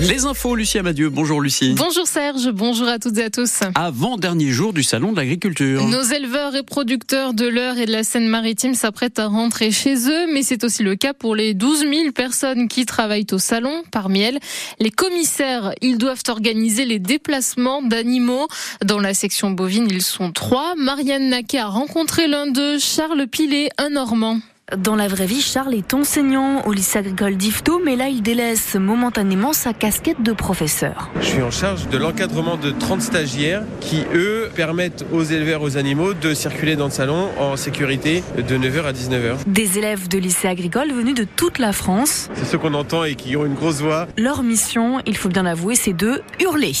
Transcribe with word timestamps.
Les 0.00 0.26
infos, 0.26 0.54
Lucie 0.54 0.78
Amadieu. 0.78 1.10
Bonjour 1.10 1.40
Lucie. 1.40 1.74
Bonjour 1.76 2.06
Serge, 2.06 2.50
bonjour 2.52 2.86
à 2.86 3.00
toutes 3.00 3.18
et 3.18 3.24
à 3.24 3.30
tous. 3.30 3.62
Avant-dernier 3.74 4.50
jour 4.50 4.72
du 4.72 4.84
Salon 4.84 5.10
de 5.10 5.16
l'agriculture. 5.16 5.88
Nos 5.88 6.02
éleveurs 6.02 6.54
et 6.54 6.62
producteurs 6.62 7.34
de 7.34 7.48
l'Eure 7.48 7.78
et 7.78 7.86
de 7.86 7.90
la 7.90 8.04
Seine-Maritime 8.04 8.74
s'apprêtent 8.74 9.18
à 9.18 9.26
rentrer 9.26 9.72
chez 9.72 10.08
eux, 10.08 10.32
mais 10.32 10.44
c'est 10.44 10.62
aussi 10.62 10.84
le 10.84 10.94
cas 10.94 11.14
pour 11.14 11.34
les 11.34 11.52
12 11.52 11.80
000 11.80 12.12
personnes 12.12 12.68
qui 12.68 12.86
travaillent 12.86 13.26
au 13.32 13.38
salon. 13.38 13.82
Parmi 13.90 14.20
elles, 14.20 14.38
les 14.78 14.92
commissaires, 14.92 15.72
ils 15.82 15.98
doivent 15.98 16.22
organiser 16.28 16.84
les 16.84 17.00
déplacements 17.00 17.82
d'animaux. 17.82 18.46
Dans 18.84 19.00
la 19.00 19.14
section 19.14 19.50
bovine, 19.50 19.88
ils 19.90 20.02
sont 20.02 20.30
trois. 20.30 20.76
Marianne 20.76 21.30
Naquet 21.30 21.58
a 21.58 21.66
rencontré 21.66 22.28
l'un 22.28 22.46
d'eux, 22.46 22.78
Charles 22.78 23.26
Pilet, 23.26 23.70
un 23.78 23.90
Normand. 23.90 24.38
Dans 24.76 24.96
la 24.96 25.08
vraie 25.08 25.24
vie, 25.24 25.40
Charles 25.40 25.72
est 25.72 25.94
enseignant 25.94 26.60
au 26.66 26.74
lycée 26.74 26.98
agricole 26.98 27.36
d'Ifto, 27.36 27.80
mais 27.82 27.96
là, 27.96 28.08
il 28.08 28.20
délaisse 28.20 28.74
momentanément 28.74 29.54
sa 29.54 29.72
casquette 29.72 30.22
de 30.22 30.32
professeur. 30.32 31.08
Je 31.22 31.26
suis 31.26 31.42
en 31.42 31.50
charge 31.50 31.88
de 31.88 31.96
l'encadrement 31.96 32.58
de 32.58 32.70
30 32.70 33.00
stagiaires 33.00 33.62
qui, 33.80 34.04
eux, 34.12 34.50
permettent 34.54 35.06
aux 35.10 35.22
éleveurs, 35.22 35.62
aux 35.62 35.78
animaux 35.78 36.12
de 36.12 36.34
circuler 36.34 36.76
dans 36.76 36.84
le 36.84 36.90
salon 36.90 37.30
en 37.38 37.56
sécurité 37.56 38.22
de 38.36 38.58
9h 38.58 38.84
à 38.84 38.92
19h. 38.92 39.36
Des 39.46 39.78
élèves 39.78 40.06
de 40.06 40.18
lycée 40.18 40.48
agricole 40.48 40.92
venus 40.92 41.14
de 41.14 41.24
toute 41.24 41.58
la 41.58 41.72
France. 41.72 42.28
C'est 42.34 42.44
ceux 42.44 42.58
qu'on 42.58 42.74
entend 42.74 43.04
et 43.04 43.14
qui 43.14 43.36
ont 43.38 43.46
une 43.46 43.54
grosse 43.54 43.80
voix. 43.80 44.06
Leur 44.18 44.42
mission, 44.42 45.00
il 45.06 45.16
faut 45.16 45.30
bien 45.30 45.44
l'avouer, 45.44 45.76
c'est 45.76 45.94
de 45.94 46.20
hurler. 46.40 46.74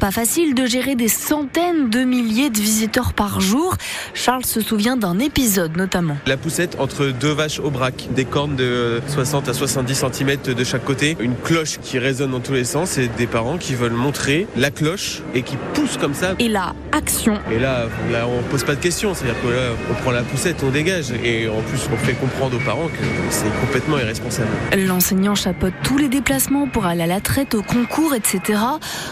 Pas 0.00 0.10
facile 0.10 0.54
de 0.54 0.66
gérer 0.66 0.94
des 0.94 1.08
centaines 1.08 1.90
de 1.90 2.00
milliers 2.00 2.50
de 2.50 2.58
visiteurs 2.58 3.12
par 3.12 3.40
jour. 3.40 3.76
Charles 4.14 4.44
se 4.44 4.60
souvient 4.60 4.96
d'un 4.96 5.18
épisode 5.18 5.76
notamment. 5.76 6.16
La 6.26 6.36
poussette 6.36 6.76
entre 6.78 7.06
deux 7.06 7.32
vaches 7.32 7.60
au 7.60 7.70
braque, 7.70 8.08
des 8.14 8.24
cornes 8.24 8.56
de 8.56 9.00
60 9.08 9.48
à 9.48 9.54
70 9.54 10.04
cm 10.12 10.36
de 10.54 10.64
chaque 10.64 10.84
côté, 10.84 11.16
une 11.20 11.34
cloche 11.34 11.78
qui 11.82 11.98
résonne 11.98 12.30
dans 12.30 12.40
tous 12.40 12.52
les 12.52 12.64
sens 12.64 12.98
et 12.98 13.08
des 13.08 13.26
parents 13.26 13.58
qui 13.58 13.74
veulent 13.74 13.92
montrer 13.92 14.46
la 14.56 14.70
cloche 14.70 15.22
et 15.34 15.42
qui 15.42 15.56
poussent 15.74 15.98
comme 15.98 16.14
ça. 16.14 16.34
Et 16.38 16.48
là, 16.48 16.74
action. 16.92 17.38
Et 17.50 17.58
là, 17.58 17.86
là 18.12 18.26
on 18.28 18.42
pose 18.50 18.64
pas 18.64 18.74
de 18.74 18.80
questions, 18.80 19.14
c'est-à-dire 19.14 19.40
que 19.42 19.48
là, 19.48 19.70
on 19.90 19.94
prend 19.94 20.10
la 20.10 20.22
poussette, 20.22 20.62
on 20.62 20.70
dégage 20.70 21.12
et 21.24 21.48
en 21.48 21.60
plus 21.62 21.80
on 21.92 21.96
fait 21.96 22.14
comprendre 22.14 22.56
aux 22.56 22.64
parents 22.64 22.88
que 22.88 23.04
c'est 23.30 23.52
complètement 23.60 23.98
irresponsable. 23.98 24.48
L'enseignant 24.76 25.34
chapeaute 25.34 25.74
tous 25.82 25.98
les 25.98 26.08
déplacements 26.08 26.68
pour 26.68 26.86
aller 26.86 27.02
à 27.02 27.06
la 27.06 27.20
traite, 27.20 27.54
au 27.54 27.62
concours, 27.62 28.14
etc. 28.14 28.57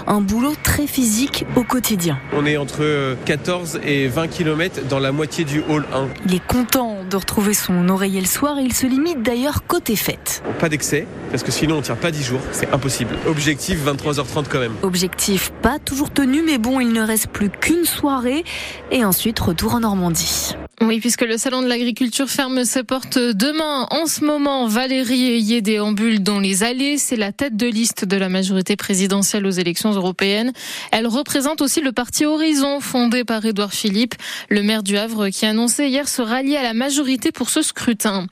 Un 0.07 0.21
boulot 0.21 0.55
très 0.63 0.87
physique 0.87 1.45
au 1.57 1.63
quotidien. 1.63 2.19
On 2.33 2.47
est 2.47 2.57
entre 2.57 3.17
14 3.25 3.81
et 3.85 4.09
20 4.09 4.29
km 4.29 4.87
dans 4.89 4.99
la 4.99 5.13
moitié 5.13 5.45
du 5.45 5.63
hall 5.69 5.85
1. 5.93 6.09
Il 6.27 6.35
est 6.35 6.47
content 6.47 6.99
de 7.09 7.17
retrouver 7.17 7.55
son 7.55 7.89
oreiller 7.89 8.21
le 8.21 8.27
soir 8.27 8.59
et 8.59 8.63
il 8.63 8.73
se 8.73 8.87
limite 8.87 9.23
d'ailleurs 9.23 9.67
côté 9.67 9.97
fête. 9.97 10.43
Pas 10.59 10.69
d'excès, 10.69 11.07
parce 11.31 11.43
que 11.43 11.53
sinon 11.53 11.79
on 11.79 11.83
tient 11.83 11.97
pas 11.97 12.11
10 12.11 12.23
jours, 12.23 12.41
c'est 12.53 12.73
impossible. 12.73 13.15
Objectif 13.27 13.79
23h30 13.85 14.45
quand 14.49 14.61
même. 14.61 14.75
Objectif 14.83 15.53
pas 15.63 15.79
toujours 15.79 16.11
tenu, 16.11 16.43
mais 16.45 16.59
bon, 16.59 16.81
il 16.81 16.93
ne 16.93 17.03
reste 17.03 17.29
plus 17.29 17.51
qu'une 17.51 17.85
soirée 17.85 18.45
et 18.91 19.05
ensuite 19.05 19.39
retour 19.39 19.75
en 19.75 19.81
Normandie. 19.81 20.57
Oui, 20.83 21.01
puisque 21.01 21.23
le 21.23 21.39
salon 21.39 21.63
de 21.63 21.69
l'agriculture 21.69 22.29
ferme 22.29 22.67
ses 22.67 22.85
portes 22.85 23.19
demain. 23.19 23.87
En 23.91 24.05
ce 24.05 24.23
moment, 24.23 24.67
Valérie 24.67 25.31
Ayé 25.31 25.63
déambule 25.63 26.23
dans 26.23 26.39
les 26.39 26.65
allées. 26.65 26.99
C'est 26.99 27.17
la 27.17 27.33
tête 27.33 27.57
de 27.57 27.67
liste 27.67 28.05
de 28.05 28.15
la 28.19 28.29
majorité 28.29 28.77
présidentielle 28.77 29.47
aux 29.47 29.51
élections 29.51 29.93
européennes. 29.93 30.53
Elle 30.93 31.07
représente 31.07 31.63
aussi 31.63 31.81
le 31.81 31.93
parti 31.93 32.27
Horizon, 32.27 32.81
fondé 32.81 33.25
par 33.25 33.43
Édouard 33.47 33.73
Philippe, 33.73 34.17
le 34.51 34.63
maire 34.63 34.83
du 34.83 34.99
Havre, 34.99 35.31
qui 35.31 35.47
a 35.47 35.51
annoncé 35.51 35.87
hier 35.87 36.07
se 36.11 36.21
rallier 36.21 36.59
à 36.59 36.63
la 36.63 36.75
majorité 36.75 37.33
pour 37.33 37.49
ce 37.49 37.63
scrutin. 37.63 38.27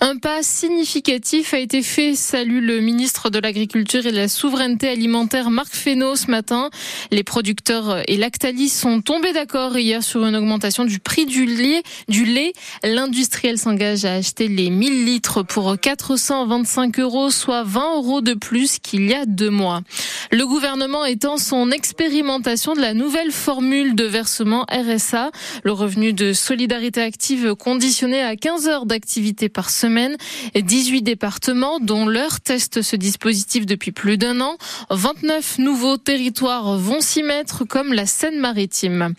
Un 0.00 0.16
pas 0.16 0.42
significatif 0.42 1.52
a 1.52 1.58
été 1.58 1.82
fait, 1.82 2.14
salue 2.14 2.64
le 2.64 2.80
ministre 2.80 3.28
de 3.28 3.38
l'Agriculture 3.38 4.06
et 4.06 4.10
de 4.10 4.16
la 4.16 4.28
Souveraineté 4.28 4.88
alimentaire, 4.88 5.50
Marc 5.50 5.74
Fesneau, 5.74 6.16
ce 6.16 6.30
matin. 6.30 6.70
Les 7.10 7.24
producteurs 7.24 8.02
et 8.08 8.16
Lactalis 8.16 8.70
sont 8.70 9.02
tombés 9.02 9.34
d'accord 9.34 9.76
hier 9.76 10.02
sur 10.02 10.24
une 10.24 10.34
augmentation 10.34 10.86
du 10.86 10.98
prix 10.98 11.26
du 11.26 11.44
lait 11.44 11.82
du 12.08 12.24
lait. 12.24 12.52
L'industriel 12.82 13.58
s'engage 13.58 14.04
à 14.04 14.14
acheter 14.14 14.48
les 14.48 14.70
1000 14.70 15.04
litres 15.04 15.42
pour 15.42 15.78
425 15.78 16.98
euros, 17.00 17.30
soit 17.30 17.64
20 17.64 17.96
euros 17.96 18.20
de 18.20 18.34
plus 18.34 18.78
qu'il 18.78 19.08
y 19.08 19.14
a 19.14 19.26
deux 19.26 19.50
mois. 19.50 19.80
Le 20.32 20.46
gouvernement 20.46 21.04
étend 21.04 21.38
son 21.38 21.72
expérimentation 21.72 22.74
de 22.74 22.80
la 22.80 22.94
nouvelle 22.94 23.32
formule 23.32 23.96
de 23.96 24.04
versement 24.04 24.64
RSA, 24.70 25.32
le 25.64 25.72
revenu 25.72 26.12
de 26.12 26.32
solidarité 26.32 27.02
active 27.02 27.56
conditionné 27.56 28.22
à 28.22 28.36
15 28.36 28.68
heures 28.68 28.86
d'activité 28.86 29.48
par 29.48 29.70
semaine. 29.70 30.16
18 30.54 31.02
départements, 31.02 31.80
dont 31.80 32.06
leur 32.06 32.40
testent 32.40 32.80
ce 32.80 32.94
dispositif 32.94 33.66
depuis 33.66 33.90
plus 33.90 34.18
d'un 34.18 34.40
an. 34.40 34.56
29 34.90 35.58
nouveaux 35.58 35.96
territoires 35.96 36.78
vont 36.78 37.00
s'y 37.00 37.24
mettre, 37.24 37.64
comme 37.64 37.92
la 37.92 38.06
Seine-Maritime. 38.06 39.14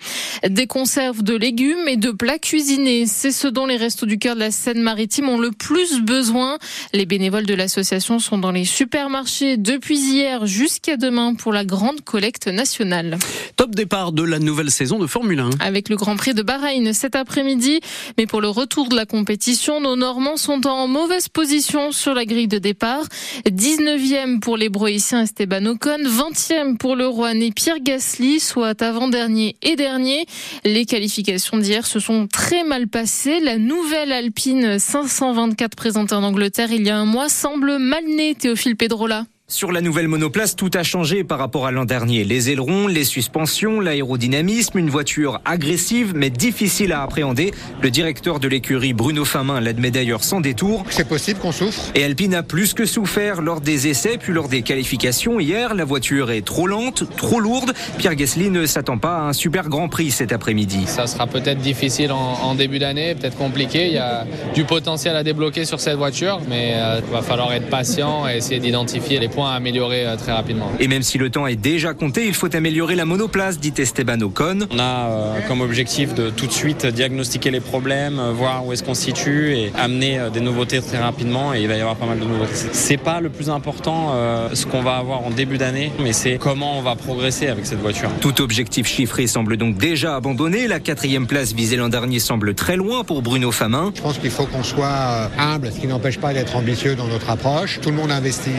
Des 0.47 0.67
conserves 0.67 1.23
de 1.23 1.35
légumes 1.35 1.89
et 1.89 1.97
de 1.97 2.11
plats 2.11 2.39
cuisinés 2.39 3.05
c'est 3.05 3.31
ce 3.31 3.47
dont 3.47 3.66
les 3.66 3.75
Restos 3.75 4.05
du 4.05 4.17
Cœur 4.17 4.35
de 4.35 4.39
la 4.39 4.51
Seine-Maritime 4.51 5.27
ont 5.27 5.38
le 5.38 5.51
plus 5.51 6.00
besoin. 6.00 6.57
Les 6.94 7.05
bénévoles 7.05 7.45
de 7.45 7.53
l'association 7.53 8.19
sont 8.19 8.38
dans 8.38 8.51
les 8.51 8.63
supermarchés 8.63 9.57
depuis 9.57 10.00
hier 10.00 10.45
jusqu'à 10.45 10.95
demain 11.01 11.34
pour 11.34 11.51
la 11.51 11.66
grande 11.66 12.01
collecte 12.01 12.47
nationale. 12.47 13.17
Top 13.57 13.75
départ 13.75 14.13
de 14.13 14.23
la 14.23 14.39
nouvelle 14.39 14.72
saison 14.72 15.00
de 15.00 15.07
Formule 15.07 15.39
1. 15.39 15.50
Avec 15.59 15.89
le 15.89 15.97
Grand 15.97 16.16
Prix 16.16 16.34
de 16.34 16.44
Bahreïn 16.44 16.94
cet 16.94 17.16
après-midi. 17.16 17.81
Mais 18.17 18.28
pour 18.28 18.39
le 18.39 18.47
retour 18.47 18.88
de 18.88 18.95
la 18.95 19.06
compétition, 19.06 19.81
nos 19.81 19.95
Normands 19.95 20.38
sont 20.38 20.66
en 20.67 20.88
mauvaise 20.88 21.28
position 21.28 21.91
sur 21.91 22.13
la 22.13 22.25
grille 22.25 22.47
de 22.47 22.59
départ. 22.59 23.03
19e 23.45 24.39
pour 24.39 24.56
les 24.56 24.69
Broïciens 24.69 25.23
Esteban 25.23 25.66
Ocon, 25.66 26.03
20e 26.03 26.78
pour 26.78 26.95
le 26.95 27.07
Rouennais 27.07 27.51
Pierre 27.51 27.81
Gasly, 27.81 28.39
soit 28.39 28.81
avant-dernier 28.81 29.56
et 29.62 29.75
dernier. 29.75 30.25
Les 30.63 30.85
qualifications 30.85 31.57
d'hier 31.57 31.85
se 31.85 32.00
sont 32.00 32.28
très 32.28 32.63
mal 32.63 32.88
passé. 32.88 33.39
La 33.39 33.57
nouvelle 33.57 34.12
Alpine 34.12 34.79
524 34.79 35.75
présentée 35.75 36.16
en 36.16 36.23
Angleterre 36.23 36.72
il 36.72 36.85
y 36.85 36.89
a 36.89 36.97
un 36.97 37.06
mois 37.06 37.28
semble 37.28 37.79
mal 37.79 38.06
née, 38.06 38.35
Théophile 38.35 38.75
Pedrola. 38.78 39.25
Sur 39.51 39.73
la 39.73 39.81
nouvelle 39.81 40.07
monoplace, 40.07 40.56
tout 40.56 40.72
a 40.75 40.81
changé 40.81 41.25
par 41.25 41.38
rapport 41.38 41.66
à 41.66 41.72
l'an 41.72 41.84
dernier. 41.84 42.23
Les 42.23 42.51
ailerons, 42.51 42.88
les 42.88 43.03
suspensions, 43.03 43.81
l'aérodynamisme, 43.81 44.78
une 44.78 44.89
voiture 44.89 45.41
agressive 45.44 46.13
mais 46.16 46.29
difficile 46.29 46.94
à 46.94 47.03
appréhender. 47.03 47.51
Le 47.81 47.91
directeur 47.91 48.39
de 48.39 48.47
l'écurie, 48.47 48.94
Bruno 48.94 49.25
Famin, 49.25 49.59
l'admet 49.59 49.91
d'ailleurs 49.91 50.23
sans 50.23 50.39
détour. 50.39 50.85
C'est 50.89 51.06
possible 51.06 51.41
qu'on 51.41 51.51
souffre? 51.51 51.81
Et 51.95 52.06
Alpine 52.06 52.34
a 52.34 52.44
plus 52.44 52.73
que 52.73 52.85
souffert 52.85 53.41
lors 53.41 53.59
des 53.59 53.89
essais 53.89 54.17
puis 54.17 54.31
lors 54.31 54.47
des 54.47 54.62
qualifications. 54.62 55.41
Hier, 55.41 55.75
la 55.75 55.83
voiture 55.83 56.31
est 56.31 56.45
trop 56.45 56.66
lente, 56.66 57.03
trop 57.18 57.41
lourde. 57.41 57.73
Pierre 57.97 58.16
Gasly 58.16 58.51
ne 58.51 58.66
s'attend 58.66 59.00
pas 59.00 59.18
à 59.18 59.22
un 59.23 59.33
super 59.33 59.68
grand 59.68 59.89
prix 59.89 60.12
cet 60.12 60.31
après-midi. 60.31 60.85
Ça 60.85 61.07
sera 61.07 61.28
peut-être 61.28 61.59
difficile 61.59 62.13
en, 62.13 62.56
début 62.56 62.79
d'année, 62.79 63.16
peut-être 63.16 63.38
compliqué. 63.38 63.88
Il 63.88 63.94
y 63.94 63.97
a 63.97 64.25
du 64.56 64.63
potentiel 64.63 65.18
à 65.18 65.23
débloquer 65.23 65.66
sur 65.66 65.81
cette 65.81 65.97
voiture, 65.97 66.39
mais 66.47 66.69
il 66.69 66.79
euh, 66.79 67.01
va 67.12 67.22
falloir 67.22 67.51
être 67.51 67.69
patient 67.69 68.29
et 68.29 68.38
essayer 68.38 68.62
d'identifier 68.62 69.19
les 69.19 69.28
points 69.28 69.41
à 69.46 69.52
améliorer 69.53 70.06
euh, 70.06 70.16
très 70.16 70.31
rapidement. 70.31 70.72
Et 70.79 70.88
même 70.88 71.02
si 71.02 71.18
le 71.18 71.29
temps 71.29 71.47
est 71.47 71.56
déjà 71.56 71.94
compté, 71.94 72.25
il 72.28 72.34
faut 72.34 72.53
améliorer 72.56 72.96
la 72.96 73.06
monoplace, 73.06 73.59
dit 73.59 73.74
Esteban 73.78 74.19
Ocon. 74.22 74.59
On 74.72 74.79
a 74.79 75.09
euh, 75.09 75.40
comme 75.47 75.62
objectif 75.62 76.13
de 76.13 76.29
tout 76.29 76.47
de 76.47 76.52
suite 76.52 76.85
diagnostiquer 76.85 77.51
les 77.51 77.59
problèmes, 77.59 78.19
euh, 78.19 78.31
voir 78.31 78.66
où 78.66 78.74
est-ce 78.74 78.84
qu'on 78.84 78.94
se 78.94 79.03
situe 79.03 79.53
et 79.56 79.72
amener 79.78 80.19
des 80.34 80.41
nouveautés 80.41 80.81
très 80.81 80.97
rapidement. 80.97 81.53
Et 81.53 81.62
il 81.62 81.68
va 81.68 81.75
y 81.75 81.81
avoir 81.81 81.96
pas 81.96 82.06
mal 82.06 82.19
de 82.19 82.25
nouveautés. 82.25 82.53
C'est 82.72 82.97
pas 82.97 83.22
le 83.22 83.30
plus 83.30 83.50
important 83.50 84.13
ce 84.53 84.66
qu'on 84.66 84.81
va 84.81 84.97
avoir 84.97 85.25
en 85.25 85.30
début 85.30 85.57
d'année, 85.57 85.91
mais 86.00 86.13
c'est 86.13 86.38
comment 86.38 86.78
on 86.78 86.81
va 86.81 86.96
progresser 86.96 87.47
avec 87.47 87.66
cette 87.66 87.80
voiture. 87.80 88.09
Tout 88.19 88.41
objectif 88.41 88.88
chiffré 88.88 89.28
semble 89.28 89.57
donc 89.57 89.78
déjà 89.78 90.16
abandonné. 90.16 90.68
La 90.68 90.80
quatrième 90.80 91.28
place 91.28 91.53
visée 91.53 91.78
l'an 91.78 91.90
dernier 91.90 92.19
semble 92.19 92.53
très 92.53 92.75
loin 92.75 93.03
pour 93.03 93.22
Bruno 93.22 93.51
Famin. 93.51 93.91
Je 93.96 94.01
pense 94.01 94.18
qu'il 94.18 94.31
faut 94.31 94.46
qu'on 94.46 94.63
soit 94.63 95.30
humble, 95.38 95.72
ce 95.74 95.80
qui 95.80 95.88
n'empêche 95.88 96.19
pas 96.19 96.34
d'être 96.34 96.56
ambitieux 96.56 96.96
dans 96.96 97.07
notre 97.07 97.30
approche. 97.30 97.80
Tout 97.81 97.89
le 97.89 97.95
monde 97.95 98.12
investit 98.12 98.50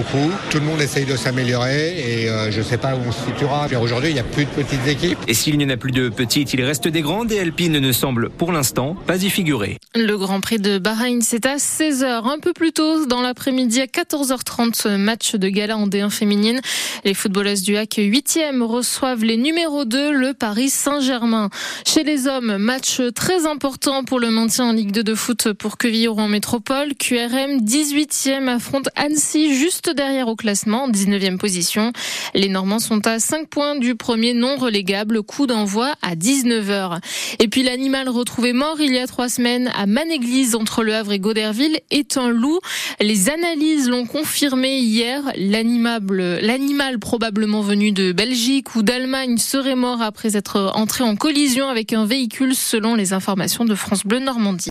beaucoup 0.00 0.32
tout 0.50 0.58
le 0.58 0.64
monde 0.64 0.80
essaye 0.80 1.04
de 1.04 1.14
s'améliorer 1.14 1.98
et 1.98 2.28
euh, 2.28 2.50
je 2.50 2.58
ne 2.58 2.64
sais 2.64 2.78
pas 2.78 2.94
où 2.94 3.00
on 3.06 3.12
se 3.12 3.24
situera. 3.26 3.66
Aujourd'hui, 3.80 4.10
il 4.10 4.14
n'y 4.14 4.20
a 4.20 4.24
plus 4.24 4.46
de 4.46 4.50
petites 4.50 4.86
équipes. 4.86 5.18
Et 5.28 5.34
s'il 5.34 5.58
n'y 5.58 5.64
en 5.64 5.68
a 5.68 5.76
plus 5.76 5.92
de 5.92 6.08
petites, 6.08 6.54
il 6.54 6.64
reste 6.64 6.88
des 6.88 7.02
grandes 7.02 7.30
et 7.32 7.38
Alpine 7.38 7.78
ne 7.78 7.92
semble 7.92 8.30
pour 8.30 8.50
l'instant 8.50 8.96
pas 9.06 9.22
y 9.22 9.30
figurer. 9.30 9.76
Le 9.94 10.16
Grand 10.16 10.40
Prix 10.40 10.58
de 10.58 10.78
Bahreïn, 10.78 11.20
c'est 11.20 11.44
à 11.46 11.56
16h, 11.56 12.24
un 12.24 12.38
peu 12.38 12.52
plus 12.52 12.72
tôt 12.72 13.04
dans 13.06 13.20
l'après-midi 13.20 13.80
à 13.80 13.86
14h30, 13.86 14.96
match 14.96 15.34
de 15.34 15.48
gala 15.48 15.76
en 15.76 15.86
D1 15.86 16.10
féminine. 16.10 16.60
Les 17.04 17.14
footballeuses 17.14 17.62
du 17.62 17.76
HAC 17.76 17.96
8e 17.98 18.62
reçoivent 18.62 19.24
les 19.24 19.36
numéros 19.36 19.84
2, 19.84 20.12
le 20.12 20.34
Paris 20.34 20.70
Saint-Germain. 20.70 21.50
Chez 21.86 22.04
les 22.04 22.26
hommes, 22.26 22.56
match 22.56 23.00
très 23.14 23.46
important 23.46 24.04
pour 24.04 24.18
le 24.18 24.30
maintien 24.30 24.66
en 24.66 24.72
Ligue 24.72 24.92
2 24.92 25.02
de 25.02 25.14
foot 25.14 25.52
pour 25.52 25.76
Quevillon 25.78 26.18
en 26.18 26.28
métropole. 26.28 26.94
QRM 26.94 27.58
18e 27.60 28.48
affronte 28.48 28.88
Annecy 28.96 29.54
juste 29.54 29.89
derrière 29.94 30.28
au 30.28 30.36
classement, 30.36 30.88
19e 30.88 31.38
position. 31.38 31.92
Les 32.34 32.48
Normands 32.48 32.78
sont 32.78 33.06
à 33.06 33.18
5 33.18 33.48
points 33.48 33.76
du 33.76 33.94
premier 33.94 34.34
non 34.34 34.56
relégable, 34.56 35.22
coup 35.22 35.46
d'envoi 35.46 35.94
à 36.02 36.14
19h. 36.14 36.98
Et 37.38 37.48
puis 37.48 37.62
l'animal 37.62 38.08
retrouvé 38.08 38.52
mort 38.52 38.80
il 38.80 38.92
y 38.92 38.98
a 38.98 39.06
trois 39.06 39.28
semaines 39.28 39.70
à 39.74 39.86
Manéglise 39.86 40.54
entre 40.54 40.82
Le 40.82 40.94
Havre 40.94 41.12
et 41.12 41.18
Goderville 41.18 41.80
est 41.90 42.16
un 42.16 42.28
loup. 42.28 42.60
Les 43.00 43.30
analyses 43.30 43.88
l'ont 43.88 44.06
confirmé 44.06 44.78
hier. 44.78 45.22
L'animal 45.36 46.98
probablement 46.98 47.62
venu 47.62 47.92
de 47.92 48.12
Belgique 48.12 48.74
ou 48.74 48.82
d'Allemagne 48.82 49.38
serait 49.38 49.76
mort 49.76 50.02
après 50.02 50.36
être 50.36 50.72
entré 50.74 51.04
en 51.04 51.16
collision 51.16 51.68
avec 51.68 51.92
un 51.92 52.04
véhicule 52.04 52.54
selon 52.54 52.94
les 52.94 53.12
informations 53.12 53.64
de 53.64 53.74
France 53.74 54.04
Bleu 54.04 54.18
Normandie. 54.18 54.68